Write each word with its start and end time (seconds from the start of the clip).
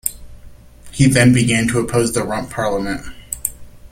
He 0.91 1.05
then 1.05 1.31
began 1.31 1.67
to 1.67 1.79
oppose 1.79 2.11
the 2.13 2.23
Rump 2.23 2.49
Parliament. 2.49 3.05